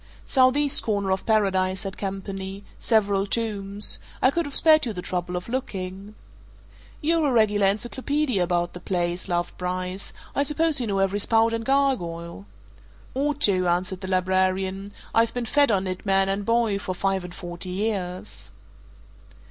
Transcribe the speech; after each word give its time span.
"Southeast 0.25 0.81
corner 0.81 1.11
of 1.11 1.27
Paradise," 1.27 1.81
said 1.81 1.95
Campany. 1.95 2.63
"Several 2.79 3.27
tombs. 3.27 3.99
I 4.19 4.31
could 4.31 4.47
have 4.47 4.55
spared 4.55 4.83
you 4.87 4.93
the 4.93 5.01
trouble 5.03 5.35
of 5.35 5.47
looking." 5.47 6.15
"You're 7.01 7.27
a 7.27 7.31
regular 7.31 7.67
encyclopaedia 7.67 8.41
about 8.41 8.73
the 8.73 8.79
place," 8.79 9.27
laughed 9.27 9.59
Bryce. 9.59 10.11
"I 10.33 10.41
suppose 10.41 10.81
you 10.81 10.87
know 10.87 10.97
every 10.97 11.19
spout 11.19 11.53
and 11.53 11.63
gargoyle!" 11.63 12.47
"Ought 13.13 13.41
to," 13.41 13.67
answered 13.67 14.01
the 14.01 14.07
librarian. 14.07 14.91
"I've 15.13 15.35
been 15.35 15.45
fed 15.45 15.69
on 15.71 15.85
it, 15.85 16.03
man 16.03 16.29
and 16.29 16.47
boy, 16.47 16.79
for 16.79 16.95
five 16.95 17.23
and 17.23 17.35
forty 17.35 17.69
years." 17.69 18.49